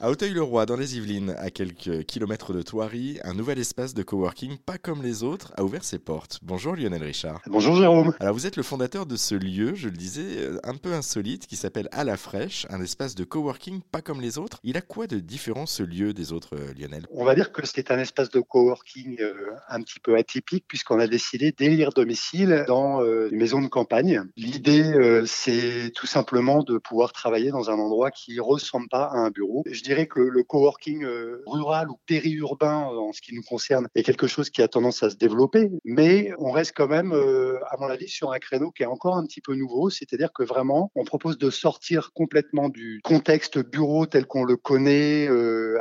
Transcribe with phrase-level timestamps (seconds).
[0.00, 4.56] À Auteuil-le-Roi, dans les Yvelines, à quelques kilomètres de Thoiry, un nouvel espace de coworking,
[4.58, 6.38] pas comme les autres, a ouvert ses portes.
[6.40, 7.40] Bonjour Lionel Richard.
[7.48, 8.14] Bonjour Jérôme.
[8.20, 11.48] Alors vous êtes le fondateur de ce lieu, je le disais, euh, un peu insolite,
[11.48, 14.60] qui s'appelle À la Fraîche, un espace de coworking pas comme les autres.
[14.62, 17.04] Il a quoi de différent ce lieu des autres, euh, Lionel?
[17.10, 19.34] On va dire que c'est un espace de coworking euh,
[19.68, 24.22] un petit peu atypique puisqu'on a décidé d'élire domicile dans une maison de campagne.
[24.36, 29.30] L'idée, c'est tout simplement de pouvoir travailler dans un endroit qui ressemble pas à un
[29.30, 33.88] bureau dirais que le, coworking euh, rural ou périurbain, euh, en ce qui nous concerne,
[33.94, 37.58] est quelque chose qui a tendance à se développer, mais on reste quand même, euh,
[37.70, 40.42] à mon avis, sur un créneau qui est encore un petit peu nouveau, c'est-à-dire que
[40.42, 45.26] vraiment, on propose de sortir complètement du contexte bureau tel qu'on le connaît.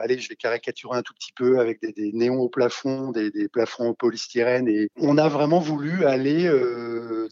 [0.02, 3.48] allez, je vais caricaturer un tout petit peu avec des, néons au plafond, des, des,
[3.48, 6.50] plafonds en polystyrène, et on a vraiment voulu aller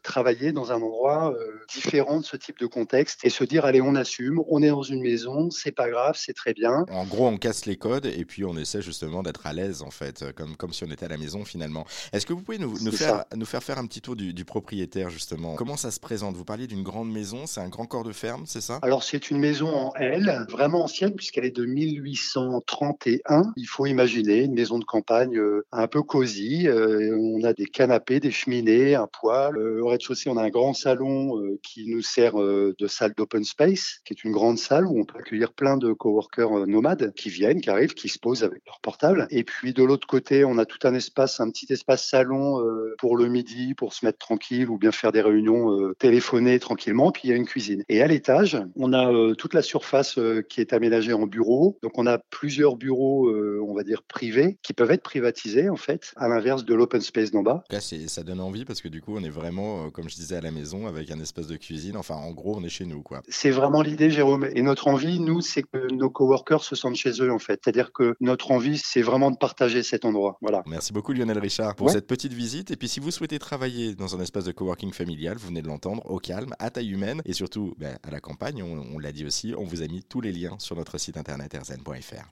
[0.03, 1.33] travailler dans un endroit
[1.73, 4.83] différent de ce type de contexte et se dire, allez, on assume, on est dans
[4.83, 8.25] une maison, c'est pas grave, c'est très bien en gros, on casse les codes et
[8.25, 11.09] puis on essaie justement d'être à l'aise, en fait, comme, comme si on était à
[11.09, 11.85] la maison finalement.
[12.13, 15.55] Est-ce que vous pouvez nous, faire, nous faire faire un petit tour du, propriétaire, justement?
[15.55, 16.35] Comment ça se présente?
[16.35, 18.79] Vous parliez d'une grande maison, c'est un grand corps de ferme, c'est ça?
[18.81, 23.53] Alors, c'est une maison en L, vraiment ancienne, puisqu'elle est de 1831.
[23.55, 26.67] Il faut imaginer une maison de campagne euh, un peu cosy.
[26.67, 29.57] Euh, on a des canapés, des cheminées, un poêle.
[29.57, 33.99] Euh, au rez-de-chaussée, on a un grand salon qui nous sert de salle d'open space,
[34.05, 37.29] qui est une grande salle où on peut accueillir plein de coworkers euh, nomades qui
[37.29, 39.27] viennent, qui arrivent, qui se posent avec leur portable.
[39.29, 42.95] Et puis de l'autre côté, on a tout un espace, un petit espace salon euh,
[42.97, 47.11] pour le midi, pour se mettre tranquille ou bien faire des réunions euh, téléphonées tranquillement.
[47.11, 47.83] Puis il y a une cuisine.
[47.89, 51.77] Et à l'étage, on a toute la surface qui est aménagée en bureaux.
[51.83, 56.13] Donc on a plusieurs bureaux, on va dire privés, qui peuvent être privatisés en fait,
[56.15, 57.63] à l'inverse de l'open space d'en bas.
[57.69, 60.41] Là, ça donne envie parce que du coup, on est vraiment, comme je disais, à
[60.41, 61.97] la maison avec un espace de cuisine.
[61.97, 63.21] Enfin, en gros, on est chez nous, quoi.
[63.27, 64.47] C'est vraiment l'idée, Jérôme.
[64.53, 67.59] Et notre envie, nous, c'est que nos coworkers se sentent chez eux en fait.
[67.63, 70.37] C'est-à-dire que notre envie, c'est vraiment de partager cet endroit.
[70.41, 70.63] Voilà.
[70.65, 72.71] Merci beaucoup Lionel Richard pour cette petite visite.
[72.71, 75.67] Et puis si vous souhaitez travailler dans un espace de coworking familial, vous venez de
[75.67, 79.11] l'entendre, au calme, à taille humaine et surtout ben, à la campagne, on, on l'a
[79.11, 82.23] dit aussi, on vous a mis tous les liens sur notre site internet erzen.fr.